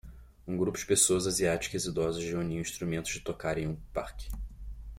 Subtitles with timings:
[0.47, 4.31] Um grupo de pessoas asiáticas idosas reuniu instrumentos de tocar em um parque.